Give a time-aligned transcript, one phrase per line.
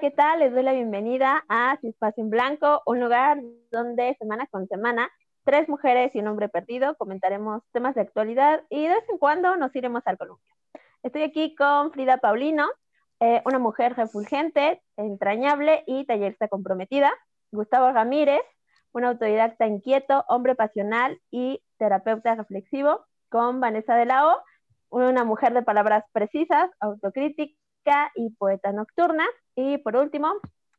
[0.00, 0.38] ¿qué tal?
[0.38, 3.38] Les doy la bienvenida a Espacio en Blanco, un lugar
[3.70, 5.10] donde semana con semana
[5.44, 9.56] tres mujeres y un hombre perdido comentaremos temas de actualidad y de vez en cuando
[9.56, 10.54] nos iremos al columpio.
[11.02, 12.66] Estoy aquí con Frida Paulino,
[13.20, 17.12] eh, una mujer refulgente, entrañable y tallerista comprometida.
[17.52, 18.40] Gustavo Ramírez,
[18.92, 23.04] un autodidacta inquieto, hombre pasional y terapeuta reflexivo.
[23.28, 24.42] Con Vanessa de la O,
[24.88, 27.59] una mujer de palabras precisas, autocrítica
[28.14, 29.26] y poeta nocturna.
[29.54, 30.32] Y por último,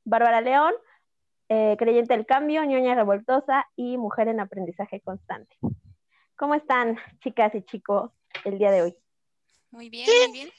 [0.04, 0.74] Bárbara León,
[1.50, 5.56] eh, creyente del cambio, ñoña revoltosa y mujer en aprendizaje constante.
[6.36, 8.12] ¿Cómo están, chicas y chicos,
[8.46, 8.96] el día de hoy?
[9.72, 10.50] Muy bien, muy bien.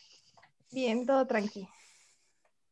[0.71, 1.69] Bien, todo tranquilo.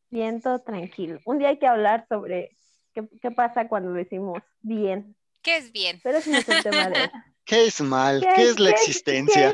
[0.09, 1.19] Bien, todo tranquilo.
[1.25, 2.57] Un día hay que hablar sobre
[2.93, 5.15] qué, pasa cuando decimos bien.
[5.41, 5.99] ¿Qué es bien?
[6.03, 7.11] Pero es el tema de
[7.45, 8.21] ¿Qué es mal?
[8.35, 9.53] ¿Qué, es la existencia?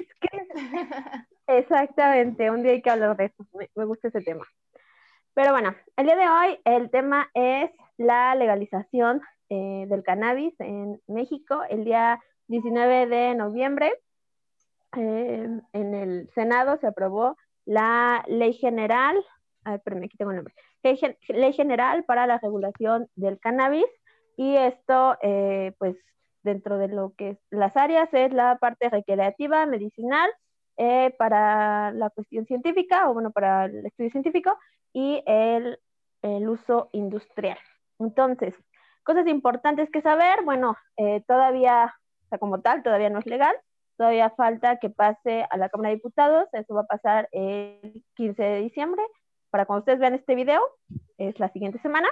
[1.47, 3.45] Exactamente, un día hay que hablar de eso.
[3.53, 4.45] Me, gusta ese tema.
[5.33, 11.01] Pero bueno, el día de hoy el tema es la legalización eh, del cannabis en
[11.07, 11.63] México.
[11.69, 13.93] El día 19 de noviembre
[14.97, 19.23] eh, en el Senado se aprobó la ley general,
[19.63, 20.53] ay, perdón, aquí tengo el nombre,
[21.29, 23.85] ley, general para la regulación del cannabis
[24.37, 25.95] y esto, eh, pues,
[26.43, 30.29] dentro de lo que es las áreas es la parte recreativa, medicinal,
[30.77, 34.57] eh, para la cuestión científica o bueno, para el estudio científico
[34.93, 35.79] y el,
[36.21, 37.57] el uso industrial.
[37.99, 38.53] Entonces,
[39.03, 40.75] cosas importantes que saber, bueno,
[41.27, 43.55] todavía, o sea, como tal, todavía no es legal,
[43.97, 48.41] Todavía falta que pase a la Cámara de Diputados, eso va a pasar el 15
[48.41, 49.01] de diciembre.
[49.49, 50.61] Para cuando ustedes vean este video,
[51.17, 52.07] es la siguiente semana.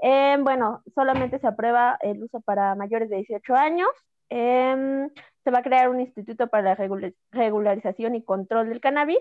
[0.00, 3.88] Eh, bueno, solamente se aprueba el uso para mayores de 18 años.
[4.30, 5.10] Em,
[5.44, 9.18] se va a crear un instituto para la regularización y control del cannabis.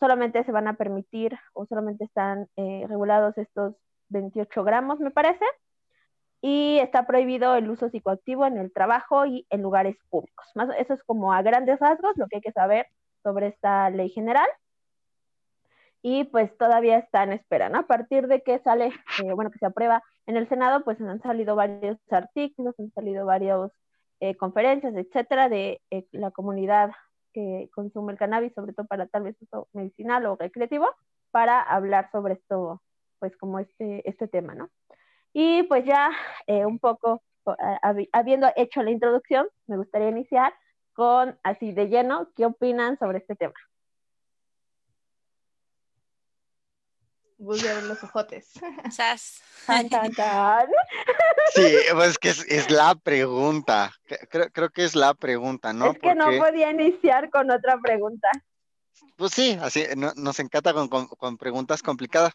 [0.00, 3.74] Solamente se van a permitir o solamente están eh, regulados estos
[4.08, 5.44] 28 gramos, me parece
[6.42, 10.44] y está prohibido el uso psicoactivo en el trabajo y en lugares públicos.
[10.76, 12.88] Eso es como a grandes rasgos lo que hay que saber
[13.22, 14.48] sobre esta ley general.
[16.02, 17.78] Y pues todavía está en espera, ¿no?
[17.78, 18.86] A partir de que sale,
[19.22, 23.24] eh, bueno, que se aprueba en el Senado, pues han salido varios artículos, han salido
[23.24, 23.70] varias
[24.22, 26.92] eh, conferencias, etcétera, de eh, la comunidad
[27.32, 30.86] que consume el cannabis, sobre todo para tal vez uso medicinal o recreativo,
[31.32, 32.80] para hablar sobre esto,
[33.18, 34.70] pues como este, este tema, ¿no?
[35.32, 36.12] Y pues ya
[36.46, 37.20] eh, un poco,
[38.12, 40.54] habiendo hecho la introducción, me gustaría iniciar
[40.92, 43.54] con así de lleno, ¿qué opinan sobre este tema?
[47.42, 48.50] Voy a ver los ojotes.
[51.54, 53.92] Sí, pues que es, la pregunta.
[54.30, 55.92] Creo, creo, que es la pregunta, ¿no?
[55.92, 58.28] Es que no podía iniciar con otra pregunta.
[59.16, 62.32] Pues sí, así nos encanta con, con preguntas complicadas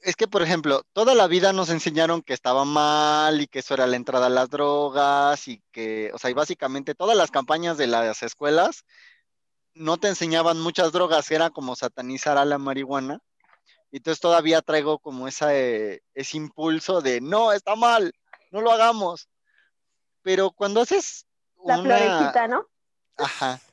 [0.00, 3.74] es que, por ejemplo, toda la vida nos enseñaron que estaba mal y que eso
[3.74, 7.76] era la entrada a las drogas y que, o sea, y básicamente todas las campañas
[7.76, 8.84] de las escuelas
[9.74, 13.20] no te enseñaban muchas drogas, era como satanizar a la marihuana.
[13.90, 18.12] Y entonces todavía traigo como esa, eh, ese impulso de, no, está mal,
[18.50, 19.28] no lo hagamos.
[20.22, 21.26] Pero cuando haces...
[21.64, 22.66] La florecita, ¿no?
[23.16, 23.60] Ajá.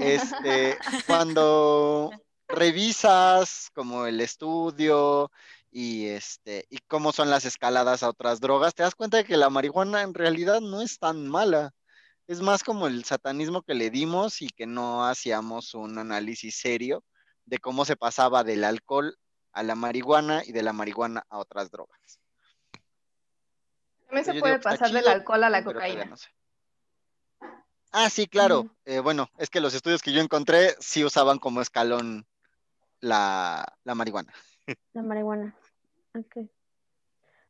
[0.00, 2.10] Este, cuando
[2.48, 5.30] revisas como el estudio
[5.70, 9.36] y este y cómo son las escaladas a otras drogas, te das cuenta de que
[9.36, 11.72] la marihuana en realidad no es tan mala.
[12.26, 17.04] Es más como el satanismo que le dimos y que no hacíamos un análisis serio
[17.44, 19.16] de cómo se pasaba del alcohol
[19.56, 22.20] a la marihuana y de la marihuana a otras drogas.
[24.06, 26.14] También se puede pasar del alcohol a la cocaína.
[27.92, 28.70] Ah, sí, claro.
[28.84, 32.26] Eh, bueno, es que los estudios que yo encontré sí usaban como escalón
[33.00, 34.32] la, la marihuana.
[34.92, 35.56] La marihuana.
[36.14, 36.48] Ok.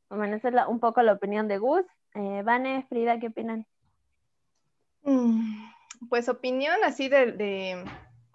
[0.08, 1.84] Bueno, esa es un poco la opinión de Gus.
[2.14, 3.66] Eh, Vane, Frida, ¿qué opinan?
[5.02, 5.70] Mm,
[6.08, 7.84] pues opinión así de,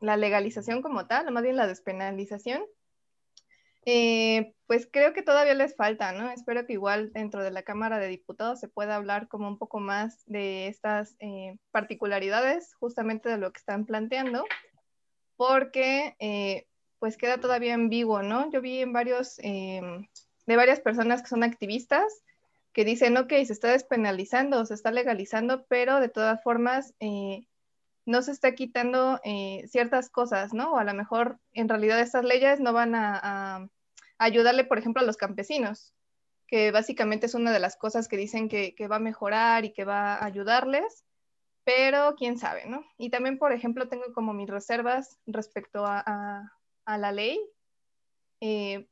[0.02, 2.64] la legalización como tal, o más bien la despenalización.
[3.86, 6.30] Eh, pues creo que todavía les falta, ¿no?
[6.30, 9.80] Espero que igual dentro de la Cámara de Diputados se pueda hablar como un poco
[9.80, 14.46] más de estas eh, particularidades, justamente de lo que están planteando,
[15.36, 16.68] porque eh,
[17.00, 18.52] pues queda todavía en vivo, ¿no?
[18.52, 20.08] Yo vi en varios, em,
[20.46, 22.22] de varias personas que son activistas
[22.74, 27.48] que dicen, ok, se está despenalizando, se está legalizando, pero de todas formas eh,
[28.06, 30.74] no se está quitando eh, ciertas cosas, ¿no?
[30.74, 33.68] O a lo mejor en realidad estas leyes no van a,
[34.18, 35.94] ayudarle, por ejemplo, a los campesinos,
[36.48, 39.84] que básicamente es una de las cosas que dicen que, va a mejorar y que
[39.84, 41.06] va a ayudarles,
[41.64, 42.84] pero quién sabe, ¿no?
[42.98, 46.52] Y también, por ejemplo, tengo como mis reservas respecto a,
[46.86, 47.40] a la ley,
[48.42, 48.88] eh,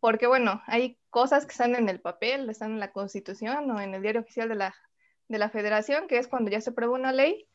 [0.00, 3.94] porque bueno, hay cosas que están en el papel, están en la Constitución o en
[3.94, 4.74] el diario oficial de la,
[5.28, 7.48] de la Federación, que es cuando ya se prueba una ley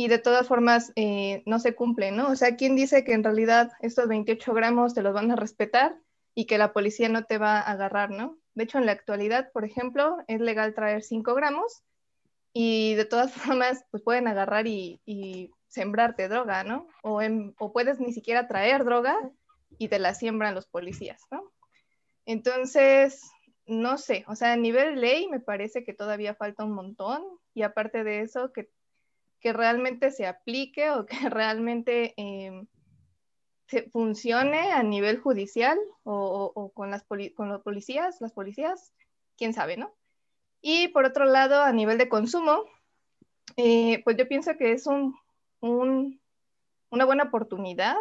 [0.00, 2.30] y de todas formas eh, no se cumple, ¿no?
[2.30, 5.94] O sea, ¿quién dice que en realidad estos 28 gramos te los van a respetar
[6.34, 8.38] y que la policía no te va a agarrar, ¿no?
[8.54, 11.82] De hecho, en la actualidad, por ejemplo, es legal traer 5 gramos
[12.54, 16.88] y de todas formas, pues pueden agarrar y, sembrarte droga, ¿no?
[17.02, 17.20] O,
[17.58, 19.14] o puedes ni siquiera traer droga
[19.76, 21.52] y te la siembran los policías, ¿no?
[22.24, 23.30] Entonces,
[23.66, 27.64] no sé, o sea, a nivel ley me parece que todavía falta un montón y
[27.64, 28.70] aparte de eso, que,
[29.40, 32.66] que realmente se aplique o que realmente em,
[33.66, 38.92] se funcione a nivel judicial o, con, las los policías, las policías,
[39.36, 39.94] quién sabe, ¿no?
[40.60, 42.64] Y por otro lado, a nivel de consumo,
[43.56, 45.16] eh, pues yo pienso que es un,
[45.60, 46.20] un,
[46.90, 47.96] una buena oportunidad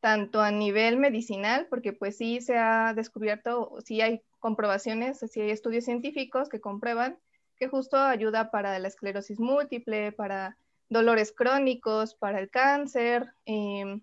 [0.00, 5.50] tanto a nivel medicinal, porque pues sí se ha descubierto, sí hay comprobaciones, sí hay
[5.50, 7.18] estudios científicos que comprueban
[7.56, 10.56] que justo ayuda para la esclerosis múltiple, para
[10.88, 14.02] dolores crónicos, para el cáncer, em,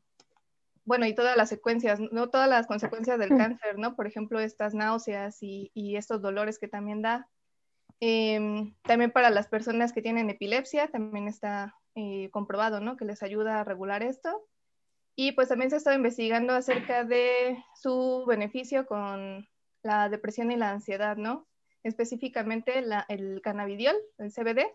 [0.86, 3.30] bueno, y todas las secuencias, no todas las consecuencias del
[3.60, 3.96] cáncer, ¿no?
[3.96, 7.30] Por ejemplo, estas náuseas y, estos dolores que también da.
[8.00, 12.98] Em, también para las personas que tienen epilepsia, también está eh, comprobado, ¿no?
[12.98, 14.46] Que les ayuda a regular esto.
[15.16, 19.48] Y pues también se ha estado investigando acerca de su beneficio con
[19.84, 21.48] la depresión y la ansiedad, ¿no?
[21.84, 24.66] Específicamente el cannabidiol, el CBD.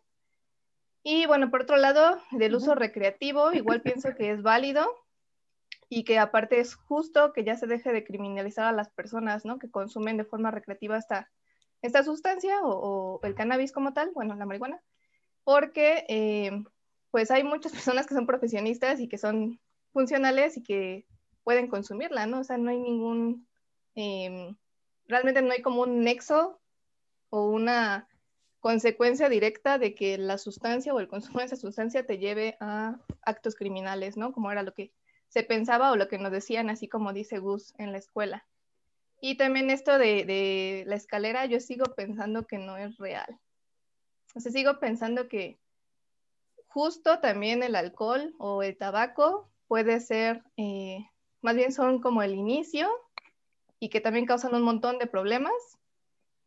[1.02, 4.86] Y bueno, por otro lado, del uso recreativo, igual pienso que es válido
[5.88, 9.58] y que aparte es justo que ya se deje de criminalizar a las personas, ¿no?
[9.58, 11.30] Que consumen de forma recreativa esta,
[11.82, 14.82] esta sustancia o, el cannabis como tal, bueno, la marihuana,
[15.44, 16.50] porque eh,
[17.10, 19.60] pues hay muchas personas que son profesionistas y que son
[19.92, 21.06] funcionales y que
[21.42, 22.40] pueden consumirla, ¿no?
[22.40, 23.48] O sea, no hay ningún,
[23.94, 24.56] em,
[25.06, 26.60] realmente no hay como un nexo
[27.30, 28.08] o una
[28.60, 32.98] consecuencia directa de que la sustancia o el consumo de esa sustancia te lleve a
[33.22, 34.32] actos criminales, ¿no?
[34.32, 34.92] Como era lo que
[35.28, 38.46] se pensaba o lo que nos decían, así como dice Gus en la escuela.
[39.20, 43.38] Y también esto de, de la escalera, yo sigo pensando que no es real.
[44.34, 45.58] O sea, sigo pensando que
[46.68, 51.04] justo también el alcohol o el tabaco puede ser, eh,
[51.42, 52.88] más bien son como el inicio
[53.80, 55.52] y que también causan un montón de problemas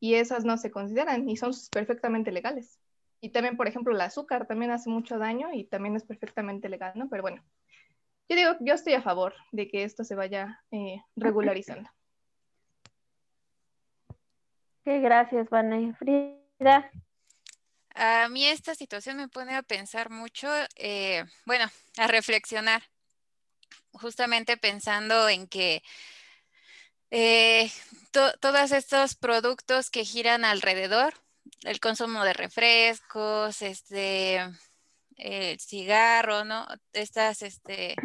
[0.01, 2.79] y esas no se consideran y son perfectamente legales.
[3.21, 6.93] Y también, por ejemplo, el azúcar también hace mucho daño y también es perfectamente legal,
[6.95, 7.07] ¿no?
[7.07, 7.43] Pero bueno,
[8.27, 11.87] yo digo, yo estoy a favor de que esto se vaya eh, regularizando.
[14.83, 15.95] Qué gracias, Vanessa.
[15.99, 16.91] Frida.
[17.93, 21.65] A mí esta situación me pone a pensar mucho, eh, bueno,
[21.97, 22.81] a reflexionar
[23.91, 25.83] justamente pensando en que
[27.11, 27.71] eh,
[28.11, 31.13] todos estos productos que giran alrededor,
[31.63, 34.39] el consumo de refrescos, este,
[35.17, 36.67] el cigarro, ¿no?
[36.93, 37.95] Estas, este,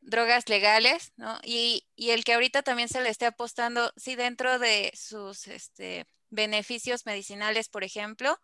[0.00, 1.40] drogas legales, ¿no?
[1.42, 6.06] Y, y, el que ahorita también se le esté apostando, sí, dentro de sus, este,
[6.30, 8.38] beneficios medicinales, por ejemplo,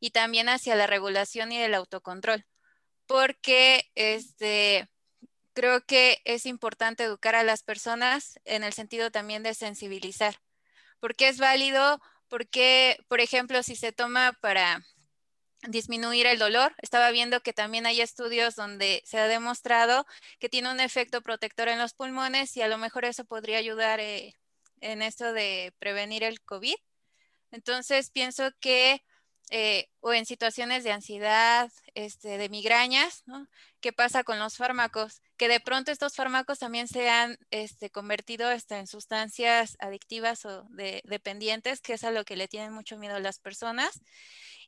[0.00, 2.46] y también hacia la regulación y el autocontrol,
[3.06, 4.88] porque, este,
[5.54, 10.36] creo que es importante educar a las personas en el sentido también de sensibilizar,
[11.00, 14.82] porque es válido, porque, por ejemplo, si se toma para
[15.68, 16.74] disminuir el dolor.
[16.78, 20.06] Estaba viendo que también hay estudios donde se ha demostrado
[20.38, 24.00] que tiene un efecto protector en los pulmones y a lo mejor eso podría ayudar
[24.00, 24.34] eh,
[24.80, 26.74] en esto de prevenir el COVID.
[27.50, 29.02] Entonces pienso que
[29.50, 33.46] eh, o en situaciones de ansiedad, este, de migrañas, ¿no?
[33.80, 35.20] ¿Qué pasa con los fármacos?
[35.42, 40.62] Que de pronto estos fármacos también se han este, convertido hasta en sustancias adictivas o
[40.70, 44.02] de, dependientes, que es a lo que le tienen mucho miedo las personas.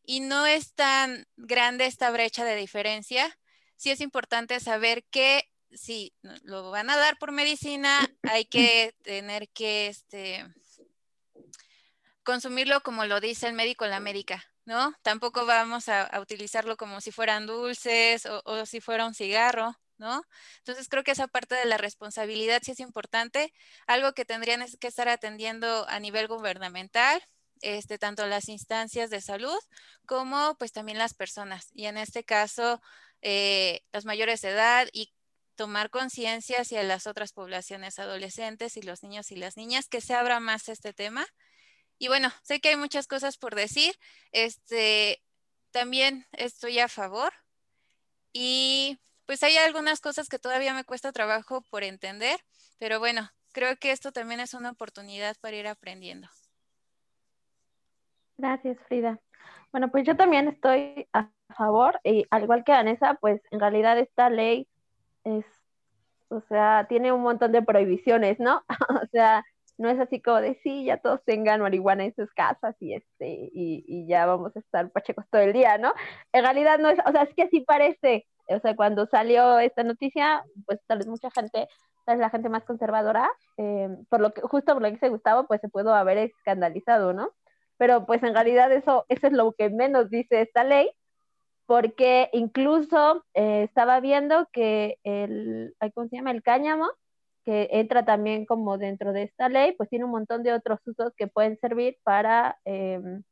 [0.05, 3.39] Y no es tan grande esta brecha de diferencia.
[3.77, 6.13] Sí es importante saber que si
[6.43, 10.45] lo van a dar por medicina, hay que tener que este,
[12.25, 14.93] consumirlo como lo dice el médico en la médica, ¿no?
[15.03, 20.23] Tampoco vamos a, utilizarlo como si fueran dulces o, si fuera un cigarro, ¿no?
[20.59, 23.53] Entonces creo que esa parte de la responsabilidad sí es importante,
[23.87, 27.23] algo que tendrían que estar atendiendo a nivel gubernamental,
[27.63, 29.59] este, tanto las instancias de salud
[30.07, 31.71] como pues también las personas.
[31.73, 32.81] Y en este caso,
[33.23, 35.13] eh, mayores de edad y
[35.57, 40.15] tomar conciencia hacia las otras poblaciones adolescentes y los niños y las niñas, que se
[40.15, 41.27] abra más este tema
[41.99, 43.95] y bueno, sé que hay muchas cosas por decir.
[44.33, 45.23] Este,
[45.71, 47.33] también estoy a favor.
[48.33, 52.39] Y pues hay algunas cosas que todavía me cuesta trabajo por entender,
[52.79, 56.29] pero bueno, creo que esto también es una oportunidad para ir aprendiendo.
[58.37, 59.21] Gracias, Frida.
[59.73, 63.99] Bueno, pues yo también estoy a favor y al igual que Vanessa, pues en realidad
[63.99, 64.69] esta ley
[65.25, 65.45] es,
[66.29, 68.63] o sea, tiene un montón de prohibiciones, ¿no?
[69.03, 69.45] o sea,
[69.79, 73.51] no es así como de sí, ya todos tengan marihuana en sus casas y este,
[73.53, 75.93] y, ya vamos a estar pachecos todo el día, ¿no?
[76.33, 79.85] En realidad no es, o sea, es que así parece, o sea, cuando salió esta
[79.85, 81.69] noticia, pues tal vez mucha gente,
[82.05, 85.09] tal vez la gente más conservadora, eh, por lo que, justo por lo que dice
[85.09, 87.31] Gustavo, pues se pudo haber escandalizado, ¿no?
[87.79, 90.91] Pero pues en realidad eso, eso es lo que menos dice esta ley,
[91.67, 96.31] porque incluso eh, estaba viendo que el, ¿cómo se llama?
[96.31, 96.89] El cáñamo,
[97.45, 101.13] que entra también como dentro de esta ley, pues tiene un montón de otros usos
[101.17, 103.23] que pueden servir para em,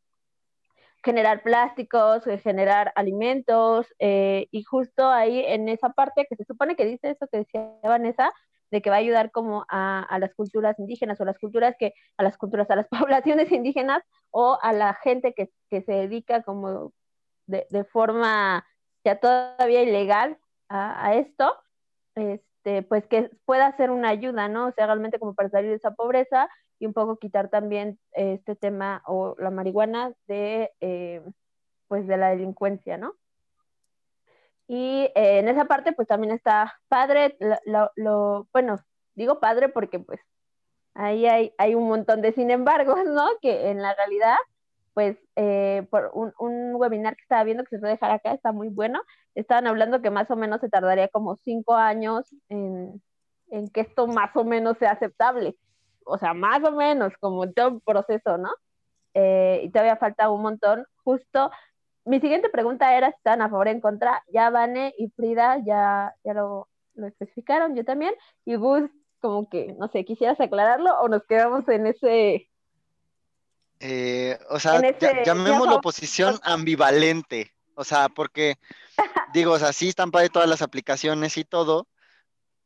[1.02, 6.76] generar plásticos, eh, generar alimentos, eh, y justo ahí en esa parte que se supone
[6.76, 8.32] que dice eso que decía Vanessa,
[8.70, 12.22] de que va a ayudar como a, las culturas indígenas o las culturas que, a
[12.22, 12.88] las culturas, a las
[13.28, 16.92] poblaciones indígenas o a la gente que, que se dedica como
[17.46, 18.64] de, de, forma
[19.04, 21.54] ya todavía ilegal a, a esto,
[22.14, 24.68] este, pues que pueda ser una ayuda, ¿no?
[24.68, 26.48] O sea, realmente como para salir de esa pobreza
[26.82, 31.22] y un poco quitar también este tema o la marihuana de, eh,
[31.86, 33.14] pues de la delincuencia, ¿no?
[34.66, 37.36] Y eh, en esa parte, pues también está padre,
[37.94, 38.78] lo, bueno,
[39.14, 40.20] digo padre porque pues
[40.94, 43.28] ahí hay, hay un montón de sin embargo, ¿no?
[43.40, 44.36] Que en la realidad
[44.92, 48.50] pues eh, por un, un, webinar que estaba viendo que se puede dejar acá, está
[48.50, 49.00] muy bueno,
[49.36, 53.00] estaban hablando que más o menos se tardaría como cinco años en,
[53.50, 55.56] en que esto más o menos sea aceptable.
[56.04, 58.50] O sea, más o menos, como todo un proceso, ¿no?
[59.14, 60.86] Eh, y todavía falta un montón.
[61.04, 61.50] Justo,
[62.04, 64.22] mi siguiente pregunta era si están a favor o en contra.
[64.32, 68.14] Ya Vane y Frida ya, ya lo, lo especificaron, yo también.
[68.44, 68.90] Y Gus,
[69.20, 72.48] como que, no sé, ¿quisieras aclararlo o nos quedamos en ese
[73.84, 74.80] eh, o sea,
[75.24, 77.52] llamémoslo oposición ambivalente.
[77.74, 78.54] O sea, porque
[79.34, 81.88] digo, o sea, sí están para todas las aplicaciones y todo,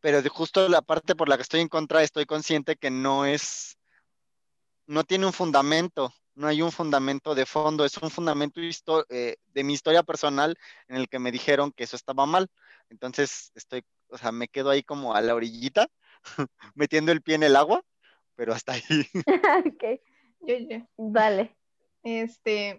[0.06, 3.24] pero de justo la parte por la que estoy en contra, estoy consciente que no
[3.24, 3.76] es,
[4.86, 8.60] no tiene un fundamento, no hay un fundamento de fondo, es un fundamento
[9.08, 12.48] eh, de mi historia personal en el que me dijeron que eso estaba mal.
[12.88, 15.88] Entonces estoy, o sea, me quedo ahí como a la orillita,
[16.76, 17.82] metiendo el pie en el agua,
[18.36, 18.82] pero hasta ahí.
[19.74, 20.00] okay.
[20.96, 21.56] Vale.
[22.04, 22.78] Este,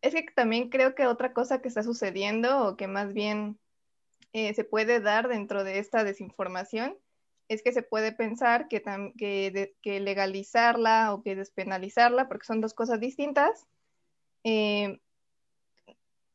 [0.00, 3.58] es que también creo que otra cosa que está sucediendo o que más bien
[4.34, 6.98] eh, se puede dar dentro de esta desinformación
[7.48, 8.82] es que se puede pensar que,
[9.82, 13.66] que, legalizarla o que despenalizarla, porque son dos cosas distintas.
[14.42, 15.00] Eh,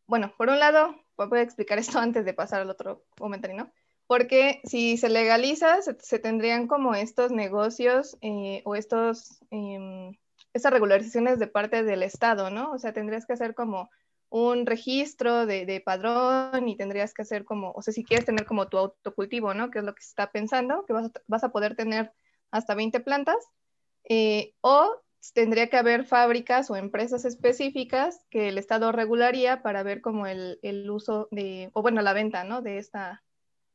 [0.07, 3.71] bueno, por un lado, voy a explicar esto antes de pasar al otro comentario, ¿no?
[4.07, 10.15] Porque si se legaliza, se, tendrían como estos negocios eh, o estos em,
[10.53, 12.71] esas regularizaciones de parte del Estado, ¿no?
[12.71, 13.89] O sea, tendrías que hacer como
[14.29, 18.67] un registro de, padrón y tendrías que hacer como, o sea, si quieres tener como
[18.67, 19.71] tu autocultivo, ¿no?
[19.71, 20.93] Que es lo que se está pensando, que
[21.27, 22.13] vas a, poder tener
[22.51, 23.37] hasta 20 plantas,
[24.03, 25.01] eh, o
[25.33, 30.59] tendría que haber fábricas o empresas específicas que el Estado regularía para ver como el,
[30.61, 32.61] el uso de, o bueno, la venta, ¿no?
[32.61, 33.23] De esta,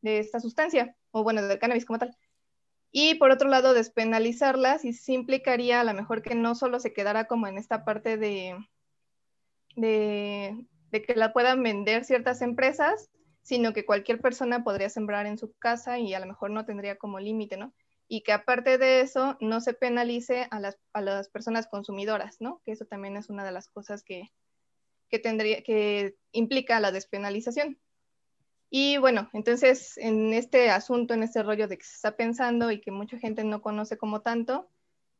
[0.02, 2.16] de esta sustancia, o bueno, del cannabis como tal.
[2.92, 6.92] Y por otro lado, despenalizarlas y sí implicaría a lo mejor que no solo se
[6.92, 8.56] quedara como en esta parte de,
[9.76, 13.10] de, que la puedan vender ciertas empresas,
[13.42, 16.96] sino que cualquier persona podría sembrar en su casa y a lo mejor no tendría
[16.96, 17.74] como límite, ¿no?
[18.08, 22.60] Y que aparte de eso no se penalice a las, a las personas consumidoras, ¿no?
[22.64, 24.30] Que eso también es una de las cosas que,
[25.08, 27.78] que, tendría, que implica la despenalización.
[28.70, 32.80] Y bueno, entonces en este asunto, en este rollo de que se está pensando y
[32.80, 34.68] que mucha gente no conoce como tanto,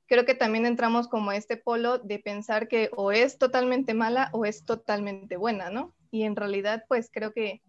[0.06, 4.44] creo que también entramos como este polo de pensar que o es totalmente mala o
[4.44, 5.94] es totalmente buena, ¿no?
[6.10, 7.62] Y en realidad, pues creo que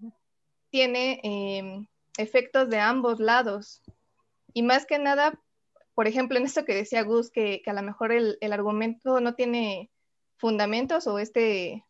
[0.70, 1.88] tiene em,
[2.18, 3.82] efectos de ambos lados.
[4.54, 5.40] Y más que nada,
[5.94, 9.90] por ejemplo, en esto que decía Gus, que, a lo mejor el, argumento no tiene
[10.38, 11.86] fundamentos o este,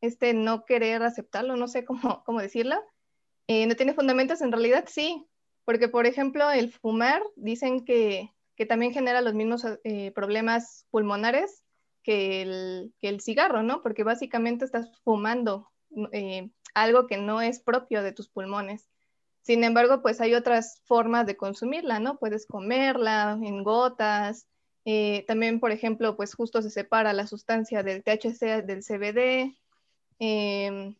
[0.00, 2.82] este no querer aceptarlo, no sé cómo, cómo decirlo,
[3.46, 4.40] eh, ¿No tiene fundamentos?
[4.40, 5.26] En realidad sí,
[5.64, 8.32] porque por ejemplo el fumar dicen que,
[8.66, 11.62] también genera los mismos eh, problemas pulmonares
[12.02, 13.82] que el, que cigarro, ¿no?
[13.82, 15.70] Porque básicamente estás fumando
[16.12, 18.88] eh, algo que no es propio de tus pulmones.
[19.42, 22.18] Sin embargo, pues hay otras formas de consumirla, ¿no?
[22.18, 24.46] Puedes comerla en gotas.
[25.26, 29.56] también, por ejemplo, pues justo se separa la sustancia del THC del CBD.
[30.18, 30.96] Em,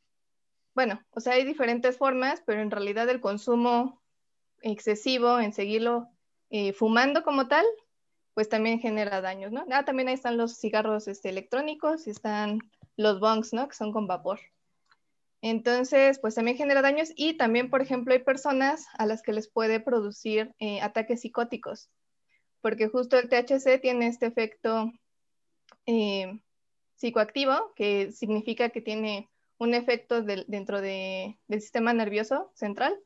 [0.75, 4.03] bueno, o sea, hay diferentes formas, pero en realidad el consumo
[4.63, 6.09] excesivo en seguirlo
[6.57, 7.67] eh, fumando como tal,
[8.33, 9.67] pues también genera daños, ¿no?
[9.73, 12.61] Ah, también ahí están los cigarros este, electrónicos están
[12.97, 13.67] los bongs, ¿no?
[13.67, 14.39] Que son con vapor.
[15.43, 19.49] Entonces, pues también genera daños y también, por ejemplo, hay personas a las que les
[19.49, 21.91] puede producir eh, ataques psicóticos,
[22.61, 24.93] porque justo el THC tiene este efecto
[25.87, 26.39] eh,
[26.95, 32.97] psicoactivo, que significa que tiene un efecto dentro del sistema nervioso central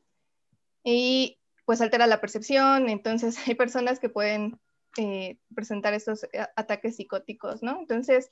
[0.83, 1.38] y
[1.69, 4.59] pues altera la percepción, entonces hay personas que pueden
[4.97, 7.79] eh, presentar estos eh, ataques psicóticos, ¿no?
[7.79, 8.31] Entonces,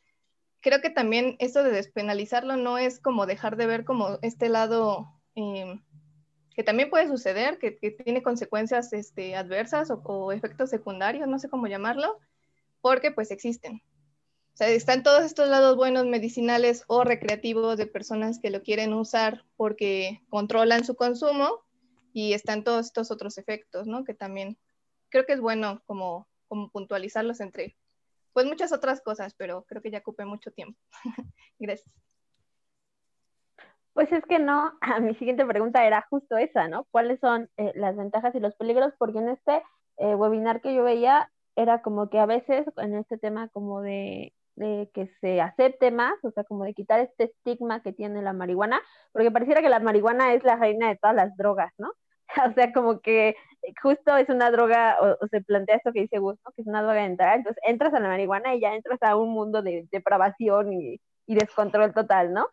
[0.60, 5.06] creo que también esto de despenalizarlo no es como dejar de ver como este lado
[5.36, 5.84] em,
[6.56, 11.48] que también puede suceder, que, tiene consecuencias este, adversas o, o, efectos secundarios, no sé
[11.48, 12.17] cómo llamarlo,
[12.82, 13.84] porque pues existen.
[14.56, 18.94] O sea, están todos estos lados buenos medicinales o recreativos de personas que lo quieren
[18.94, 21.66] usar porque controlan su consumo
[22.17, 24.03] y están todos estos otros efectos, ¿no?
[24.03, 24.57] Que también
[25.09, 27.77] creo que es bueno como, como puntualizarlos entre,
[28.33, 30.79] pues muchas otras cosas, pero creo que ya ocupé mucho tiempo.
[31.59, 31.93] Gracias.
[33.93, 36.86] Pues es que no, a mi siguiente pregunta era justo esa, ¿no?
[36.89, 38.95] ¿Cuáles son eh, las ventajas y los peligros?
[38.97, 39.62] Porque en este
[39.97, 44.33] eh, webinar que yo veía era como que a veces en este tema como de
[44.55, 48.33] de que se acepte más, o sea, como de quitar este estigma que tiene la
[48.33, 48.81] marihuana,
[49.12, 51.91] porque pareciera que la marihuana es la reina de todas las drogas, ¿no?
[52.51, 53.36] O sea, como que
[53.81, 56.51] justo es una droga, o, se plantea esto que dice Gus, ¿no?
[56.51, 59.15] Que es una droga de entrar, entonces entras a la marihuana y ya entras a
[59.15, 62.48] un mundo de depravación y, y descontrol total, ¿no?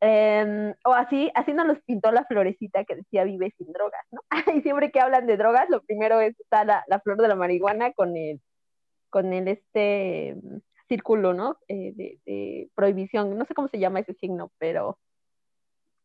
[0.00, 4.20] Em, o así, así nos los pintó la florecita que decía vive sin drogas, ¿no?
[4.54, 7.34] y siempre que hablan de drogas, lo primero es está la, la flor de la
[7.34, 8.40] marihuana con el,
[9.10, 10.36] con el este
[10.88, 11.58] círculo, ¿no?
[11.68, 14.98] Eh, de, prohibición, no sé cómo se llama ese signo, pero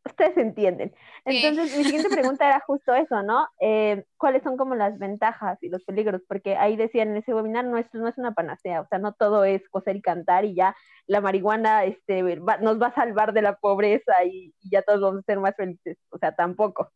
[0.06, 0.94] ustedes entienden.
[1.26, 3.48] Entonces, mi siguiente pregunta era justo eso, ¿no?
[3.60, 6.22] Eh, ¿Cuáles son como las ventajas y los peligros?
[6.28, 9.14] Porque ahí decían en ese webinar, no es, no es una panacea, o sea, no
[9.14, 10.76] todo es coser y cantar y ya
[11.08, 15.26] la marihuana este, nos va a salvar de la pobreza y, ya todos vamos a
[15.26, 16.92] ser más felices, o sea, tampoco.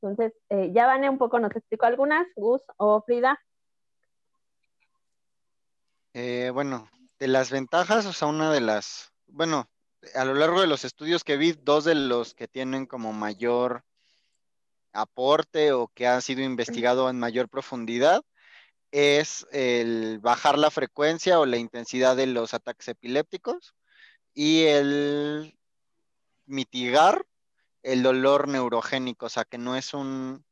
[0.00, 3.38] Entonces, eh, ya Vane un poco nos explicó algunas, Gus o Frida.
[6.52, 9.68] bueno, de las ventajas, o sea, una de las, bueno,
[10.14, 13.84] a lo largo de los estudios que vi, dos de los que tienen como mayor
[14.92, 18.22] aporte o que ha sido investigado en mayor profundidad
[18.90, 23.74] es el bajar la frecuencia o la intensidad de los ataques epilépticos
[24.34, 25.58] y el
[26.46, 27.26] mitigar
[27.82, 30.44] el dolor neurogénico, o sea, que no es un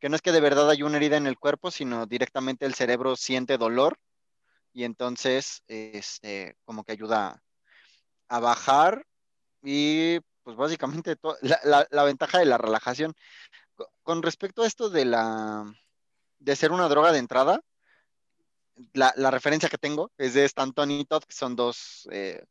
[0.00, 2.74] que no es que de verdad hay una herida en el cuerpo, sino directamente el
[2.74, 3.98] cerebro siente dolor
[4.72, 7.40] y entonces este, como que ayuda
[8.32, 9.06] a bajar
[9.62, 13.14] y pues básicamente la, la, ventaja de la relajación.
[14.02, 15.72] Con respecto a esto de la
[16.38, 17.60] de ser una droga de entrada,
[18.94, 22.44] la, la referencia que tengo es de Stanton y Todd, que son dos eh,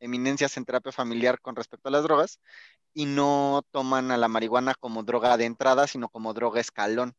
[0.00, 2.40] eminencias en terapia familiar con respecto a las drogas,
[2.94, 7.14] y no toman a la marihuana como droga de entrada, sino como droga escalón.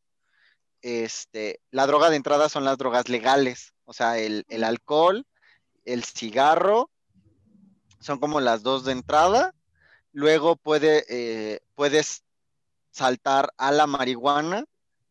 [0.82, 5.24] Este, la droga de entrada son las drogas legales, o sea, el, alcohol,
[5.84, 6.90] el cigarro,
[8.00, 9.54] son como las dos de entrada.
[10.12, 12.24] Luego puede, eh, puedes
[12.90, 14.64] saltar a la marihuana,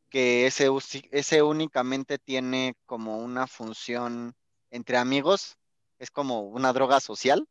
[0.09, 0.69] que ese,
[1.11, 4.35] ese únicamente tiene como una función
[4.71, 5.57] entre amigos,
[5.99, 7.47] es como una droga social.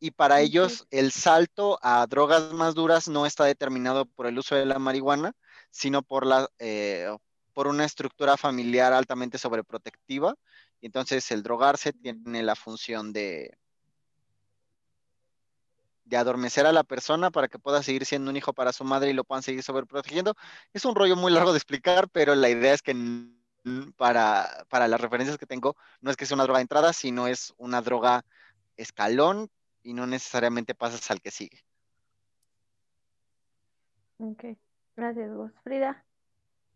[0.00, 4.54] Y para ellos el salto a drogas más duras no está determinado por el uso
[4.54, 5.32] de la marihuana,
[5.70, 7.08] sino por, la, eh,
[7.54, 10.34] por una estructura familiar altamente sobreprotectiva.
[10.80, 13.56] Y entonces el drogarse tiene la función de,
[16.04, 19.10] de adormecer a la persona para que pueda seguir siendo un hijo para su madre
[19.10, 20.34] y lo puedan seguir sobreprotegiendo.
[20.72, 22.94] Es un rollo muy largo de explicar, pero la idea es que
[23.96, 27.26] para, para las referencias que tengo, no es que sea una droga de entrada, sino
[27.26, 28.24] es una droga
[28.76, 29.50] escalón
[29.82, 31.64] y no necesariamente pasas al que sigue.
[34.18, 34.44] Ok,
[34.96, 35.50] gracias vos.
[35.62, 36.04] Frida.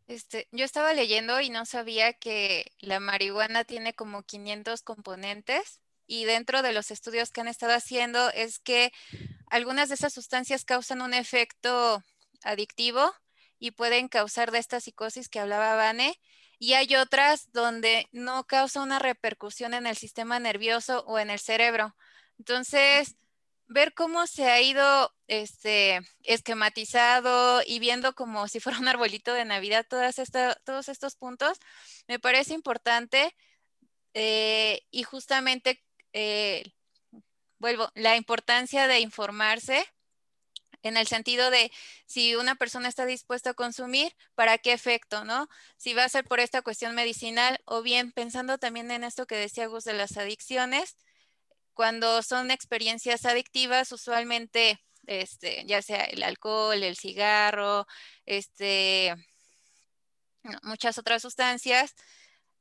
[0.06, 6.24] Este, yo estaba leyendo y no sabía que la marihuana tiene como 500 componentes y
[6.24, 8.92] dentro de los estudios que han estado haciendo es que
[9.50, 12.02] algunas de esas sustancias causan un efecto
[12.42, 13.12] adictivo
[13.58, 16.18] y pueden causar de esta psicosis que hablaba Vane
[16.58, 21.38] y hay otras donde no causa una repercusión en el sistema nervioso o en el
[21.38, 21.94] cerebro.
[22.38, 23.16] Entonces,
[23.66, 29.44] ver cómo se ha ido este, esquematizado y viendo como si fuera un arbolito de
[29.44, 30.16] Navidad todas
[30.64, 31.58] todos estos puntos,
[32.08, 33.36] me parece importante
[34.14, 35.84] eh, y justamente,
[36.20, 36.64] eh,
[37.60, 39.86] vuelvo, la importancia de informarse
[40.82, 41.70] en el sentido de
[42.06, 45.48] si una persona está dispuesta a consumir, ¿para qué efecto, no?
[45.76, 49.36] Si va a ser por esta cuestión medicinal o bien pensando también en esto que
[49.36, 50.96] decía Gus de las adicciones,
[51.72, 57.86] cuando son experiencias adictivas, usualmente, este, ya sea el alcohol, el cigarro,
[58.26, 59.14] este,
[60.64, 61.94] muchas otras sustancias,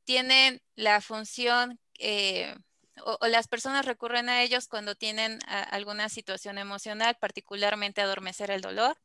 [0.04, 2.54] tienen la función eh,
[3.04, 8.96] o, las personas recurren a ellos cuando tienen alguna situación emocional, particularmente adormecer el dolor,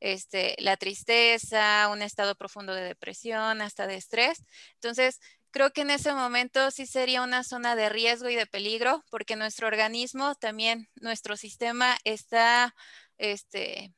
[0.00, 4.44] este, la tristeza, un estado profundo de depresión, hasta de estrés.
[4.74, 5.20] Entonces,
[5.50, 9.36] creo que en ese momento sí sería una zona de riesgo y de peligro, porque
[9.36, 12.74] nuestro organismo, también nuestro sistema está,
[13.18, 13.94] este,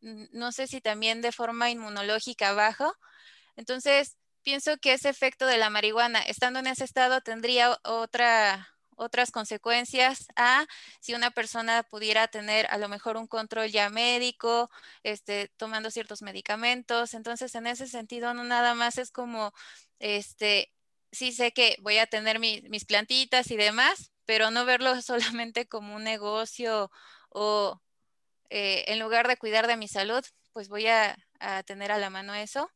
[0.00, 2.94] no sé si también de forma inmunológica bajo.
[3.56, 9.30] Entonces, pienso que ese efecto de la marihuana, estando en ese estado, tendría otra, otras
[9.30, 10.66] consecuencias a
[11.00, 14.70] si una persona pudiera tener a lo mejor un control ya médico,
[15.02, 17.14] este, tomando ciertos medicamentos.
[17.14, 19.52] Entonces, en ese sentido, no nada más es como,
[19.98, 20.72] este,
[21.12, 25.96] sí sé que voy a tener mis plantitas y demás, pero no verlo solamente como
[25.96, 26.90] un negocio
[27.30, 27.80] o
[28.50, 31.16] eh, en lugar de cuidar de mi salud, pues voy a
[31.66, 32.70] tener a la mano eso.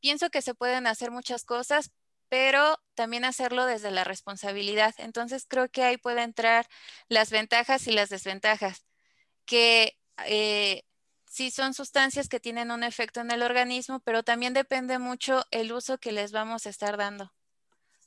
[0.00, 1.90] Pienso que se pueden hacer muchas cosas,
[2.28, 4.94] pero también hacerlo desde la responsabilidad.
[4.98, 6.66] Entonces creo que ahí puede entrar
[7.08, 8.86] las ventajas y las desventajas,
[9.46, 10.82] que eh,
[11.26, 15.72] sí son sustancias que tienen un efecto en el organismo, pero también depende mucho el
[15.72, 17.32] uso que les vamos a estar dando.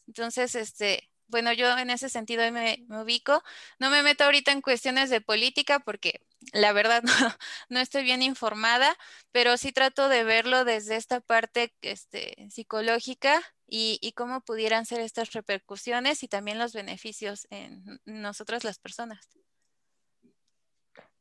[0.08, 3.44] Entonces, este, bueno, yo en ese sentido me, me, ubico.
[3.80, 6.22] No me meto ahorita en cuestiones de política porque
[6.54, 7.04] la verdad
[7.70, 8.98] no, estoy bien informada,
[9.32, 15.34] pero sí trato de verlo desde esta parte este, psicológica y, cómo pudieran ser estas
[15.34, 19.30] repercusiones y también los beneficios en nosotras las personas.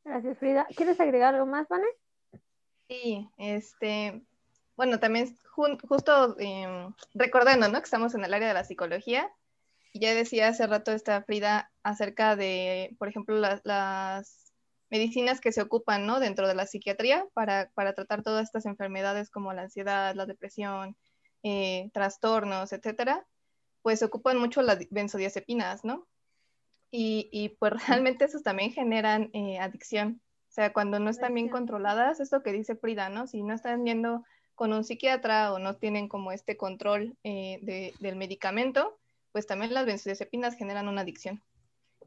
[0.03, 0.67] Gracias, Frida.
[0.75, 1.85] ¿Quieres agregar algo más, Vane?
[2.87, 4.23] Sí, este,
[4.75, 7.79] bueno, también justo em, recordando, ¿no?
[7.79, 9.31] Que estamos en el área de la psicología.
[9.93, 14.53] Ya decía hace rato esta Frida acerca de, por ejemplo, las
[14.89, 16.19] medicinas que se ocupan, ¿no?
[16.19, 20.95] Dentro de la psiquiatría para, para tratar todas estas enfermedades como la ansiedad, la depresión,
[21.43, 23.25] eh, trastornos, etcétera,
[23.81, 26.07] pues ocupan mucho las benzodiazepinas, ¿no?
[26.91, 30.21] Y, y pues realmente esos también generan eh, adicción.
[30.49, 33.27] O sea, cuando no están bien controladas, es lo que dice Frida, ¿no?
[33.27, 34.23] Si no están viendo
[34.55, 38.99] con un psiquiatra o no tienen como este control eh, de, del medicamento,
[39.31, 41.41] pues también las benzodiazepinas generan una adicción.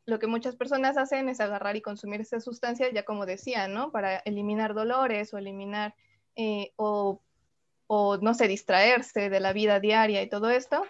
[0.05, 3.91] lo que muchas personas hacen es agarrar y consumir esas sustancias, ya como decía, ¿no?
[3.91, 5.95] Para eliminar dolores o eliminar
[6.35, 7.21] eh, o,
[7.87, 10.83] o, no sé, distraerse de la vida diaria y todo esto.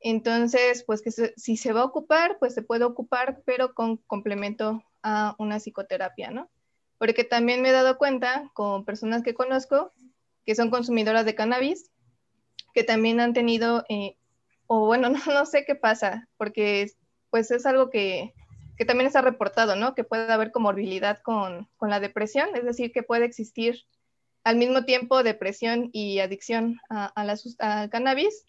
[0.00, 4.82] Entonces, pues que si se va a ocupar, pues se puede ocupar, pero con complemento
[5.02, 6.50] a una psicoterapia, ¿no?
[6.98, 9.92] Porque también me he dado cuenta con personas que conozco
[10.44, 11.90] que son consumidoras de cannabis,
[12.74, 14.16] que también han tenido eh,
[14.68, 16.92] o bueno, no, sé qué pasa, porque
[17.30, 18.32] pues es algo que,
[18.86, 19.96] también está reportado, ¿no?
[19.96, 23.82] Que puede haber comorbilidad con, con la depresión, es decir, que puede existir
[24.44, 28.46] al mismo tiempo depresión y adicción al cannabis,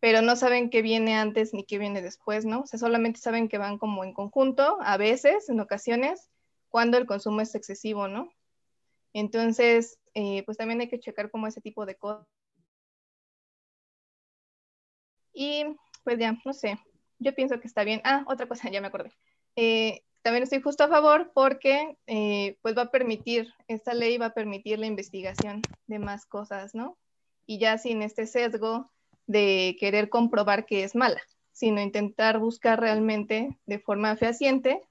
[0.00, 2.60] pero no saben qué viene antes ni qué viene después, ¿no?
[2.60, 6.30] O sea, solamente saben que van como en conjunto, a veces, en ocasiones,
[6.70, 8.30] cuando el consumo es excesivo, ¿no?
[9.12, 12.26] Entonces, eh, pues también hay que checar como ese tipo de cosas.
[15.40, 15.64] Y
[16.02, 16.80] pues ya, no sé,
[17.20, 18.00] yo pienso que está bien.
[18.02, 19.12] Ah, otra cosa, ya me acordé.
[19.54, 24.26] Eh, también estoy justo a favor porque eh, pues va a permitir, esta ley va
[24.26, 26.98] a permitir la investigación de más cosas, ¿no?
[27.46, 28.90] Y ya sin este sesgo
[29.28, 31.22] de querer comprobar que es mala,
[31.52, 34.82] sino intentar buscar realmente de forma fehaciente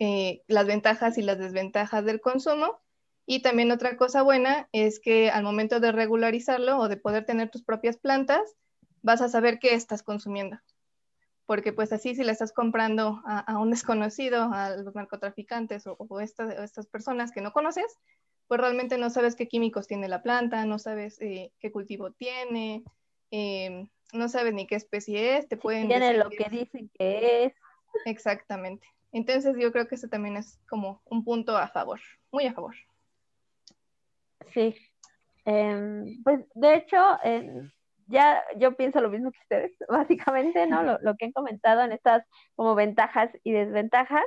[0.00, 2.80] eh, las ventajas y las desventajas del consumo.
[3.26, 7.50] Y también otra cosa buena es que al momento de regularizarlo o de poder tener
[7.50, 8.40] tus propias plantas,
[9.02, 10.58] vas a saber qué estás consumiendo.
[11.46, 16.86] Porque pues así si le estás comprando a, un desconocido, a los narcotraficantes o, estas,
[16.86, 17.98] personas que no conoces,
[18.48, 22.84] pues realmente no sabes qué químicos tiene la planta, no sabes eh, qué cultivo tiene,
[23.30, 27.54] em, no sabes ni qué especie es, te pueden Tiene lo que dicen que es.
[28.06, 28.86] Exactamente.
[29.10, 32.74] Entonces yo creo que eso también es como un punto a favor, muy a favor.
[34.54, 34.74] Sí.
[35.44, 36.96] Em, pues de hecho,
[38.08, 40.82] ya yo pienso lo mismo que ustedes, básicamente, ¿no?
[40.82, 44.24] Lo, que han comentado en estas como ventajas y desventajas.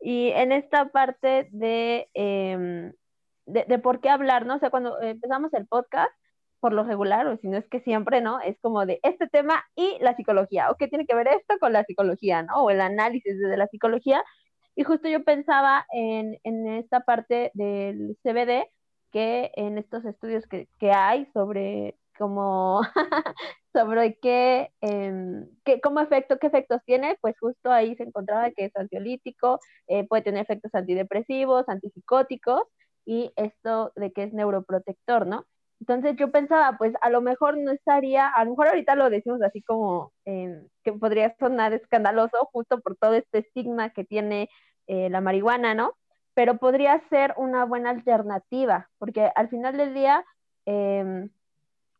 [0.00, 2.92] Y en esta parte de, em,
[3.46, 4.56] de, de, por qué hablar, ¿no?
[4.56, 6.12] O sea, cuando empezamos el podcast,
[6.60, 8.40] por lo regular, o si no es que siempre, ¿no?
[8.40, 11.72] Es como de este tema y la psicología, o qué tiene que ver esto con
[11.72, 12.64] la psicología, ¿no?
[12.64, 14.24] O el análisis desde la psicología.
[14.74, 18.68] Y justo yo pensaba en, en esta parte del CBD,
[19.12, 22.80] que en estos estudios que, que hay sobre como
[23.72, 28.66] sobre qué, eh, qué, cómo efecto, qué efectos tiene, pues justo ahí se encontraba que
[28.66, 32.62] es ansiolítico, eh, puede tener efectos antidepresivos, antipsicóticos
[33.04, 35.46] y esto de que es neuroprotector, ¿no?
[35.80, 39.42] Entonces yo pensaba, pues a lo mejor no estaría, a lo mejor ahorita lo decimos
[39.42, 44.48] así como eh, que podría sonar escandaloso justo por todo este estigma que tiene
[44.86, 45.94] eh, la marihuana, ¿no?
[46.34, 50.24] Pero podría ser una buena alternativa, porque al final del día,
[50.66, 51.30] em,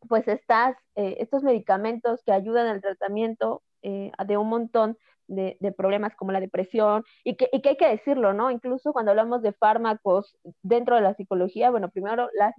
[0.06, 6.32] pues estas, eh, estos medicamentos que ayudan al tratamiento de un montón de, problemas como
[6.32, 8.50] la depresión, y que, y que hay que decirlo, ¿no?
[8.50, 12.54] Incluso cuando hablamos de fármacos dentro de la psicología, bueno, primero las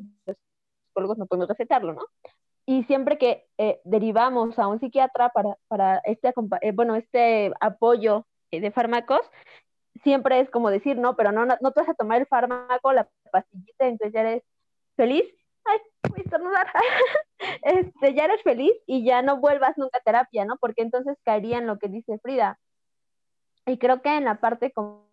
[1.18, 2.02] no podemos recetarlo, ¿no?
[2.66, 8.26] Y siempre que eh, derivamos a un psiquiatra para, para este, eh, bueno, este apoyo
[8.52, 9.22] eh, de fármacos,
[10.04, 13.08] siempre es como decir, no, pero no, no, te vas a tomar el fármaco, la
[13.32, 14.44] pastillita, entonces ya eres
[14.96, 15.24] feliz.
[15.66, 15.80] Ay,
[16.10, 16.68] voy a estornudar.
[17.64, 20.58] este, ya eres feliz y ya no vuelvas nunca a terapia, ¿no?
[20.58, 22.60] Porque entonces caería en lo que dice Frida.
[23.66, 25.08] Y creo que en la parte como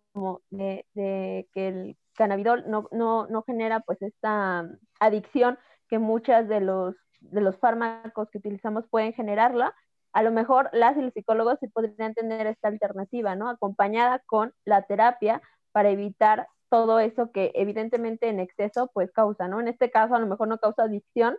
[0.49, 5.59] de, de que el cannabidol no, no, no genera pues esta adicción,
[5.89, 9.75] que muchas de los, de los fármacos que utilizamos pueden generarla,
[10.13, 13.49] a lo mejor las y los psicólogos sí podrían tener esta alternativa, ¿no?
[13.49, 15.41] Acompañada con la terapia
[15.73, 19.59] para evitar todo eso que evidentemente en exceso pues causa, ¿no?
[19.59, 21.37] En este caso a lo mejor no causa adicción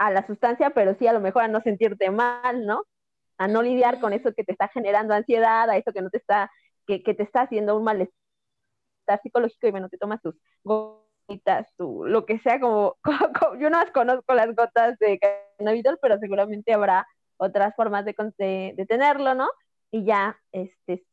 [0.00, 2.84] a la sustancia, pero sí a lo mejor a no sentirte mal, ¿no?
[3.36, 6.16] A no lidiar con eso que te está generando ansiedad, a eso que no te
[6.16, 6.50] está,
[6.86, 8.14] que, que te está haciendo un malestar
[9.22, 10.34] psicológico y bueno, te tomas tus
[12.06, 12.96] lo que sea, como,
[13.60, 15.20] yo no conozco las gotas de
[15.58, 18.14] cannabidol, pero seguramente habrá otras formas de,
[18.76, 19.48] de, tenerlo, ¿no?
[19.90, 21.04] Y ya, este,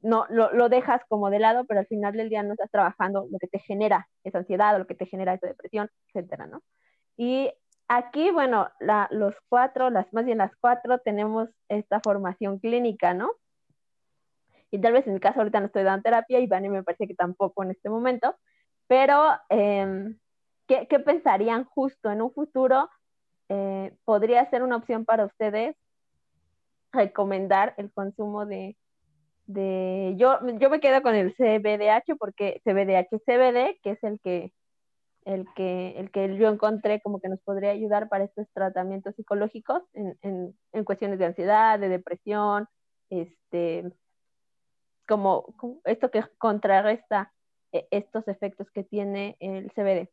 [0.00, 3.28] no, lo, lo, dejas como de lado, pero al final del día no estás trabajando
[3.30, 6.62] lo que te genera esa ansiedad lo que te genera esa depresión, etcétera, ¿no?
[7.16, 7.52] Y
[7.90, 8.68] aquí, bueno,
[9.10, 13.32] los cuatro, las más bien las cuatro, tenemos esta formación clínica, ¿no?
[14.70, 17.08] Y tal vez en mi caso ahorita no estoy dando terapia y Vani me parece
[17.08, 18.36] que tampoco en este momento,
[18.86, 20.16] pero, em,
[20.68, 22.88] ¿qué, pensarían justo en un futuro?
[23.48, 25.76] Eh, ¿Podría ser una opción para ustedes
[26.92, 28.76] recomendar el consumo de,
[29.46, 34.52] de yo, yo me quedo con el CBDH porque CBDH, CBD, que es el que,
[35.24, 39.82] el que, el que yo encontré como que nos podría ayudar para estos tratamientos psicológicos
[39.92, 42.66] en, en, en cuestiones de ansiedad, de depresión,
[43.10, 43.92] este,
[45.06, 45.54] como
[45.84, 47.32] esto que contrarresta
[47.72, 50.08] e, estos efectos que tiene el CBD.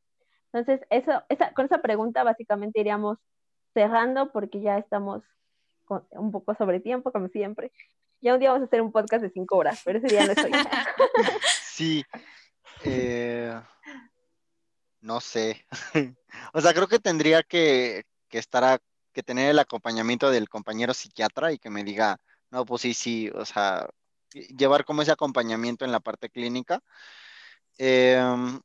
[0.52, 3.18] Entonces, eso, esa, con esa pregunta básicamente iríamos
[3.74, 5.24] cerrando porque ya estamos
[6.12, 7.72] un poco sobre tiempo, como siempre.
[8.22, 10.32] Ya un día vamos a hacer un podcast de cinco horas, pero ese día no
[10.32, 10.52] estoy.
[11.64, 12.04] sí.
[12.84, 13.54] Eh,
[15.08, 15.66] no sé.
[16.54, 18.80] o sea, creo que tendría que, que estar
[19.14, 22.18] que tener el acompañamiento del compañero psiquiatra y que me diga,
[22.52, 23.90] no, pues sí, sí, o sea,
[24.32, 26.82] llevar como ese acompañamiento en la parte clínica
[27.78, 28.62] Em,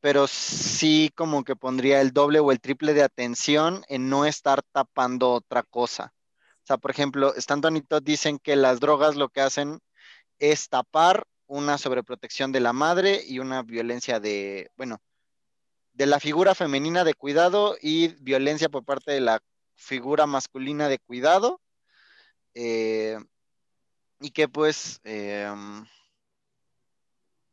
[0.00, 4.62] pero sí como que pondría el doble o el triple de atención en no estar
[4.72, 6.14] tapando otra cosa.
[6.64, 9.80] O sea, por ejemplo, Stanton y Todd dicen que las drogas lo que hacen
[10.38, 15.00] es tapar una sobreprotección de la madre y una violencia de, bueno,
[15.94, 19.42] de la figura femenina de cuidado y violencia por parte de la
[19.74, 21.60] figura masculina de cuidado.
[22.54, 23.18] Eh,
[24.20, 25.00] y que pues...
[25.04, 25.86] Em,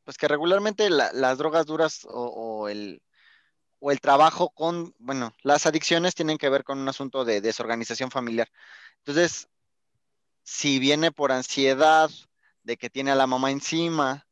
[0.03, 3.01] pues que regularmente las drogas duras o, el,
[3.79, 8.11] o el trabajo con, bueno, las adicciones tienen que ver con un asunto de desorganización
[8.11, 8.49] familiar.
[8.99, 9.47] Entonces,
[10.43, 12.09] Si viene por ansiedad
[12.63, 14.27] de que tiene a la mamá encima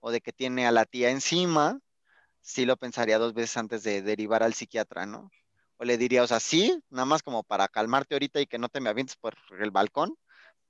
[0.00, 1.80] o de que tiene a la tía encima,
[2.40, 5.30] sí lo pensaría dos veces antes de derivar al psiquiatra, ¿no?
[5.78, 8.68] O le diría, o sea, sí, nada más como para calmarte ahorita y que no
[8.68, 10.16] te me avientes por el balcón,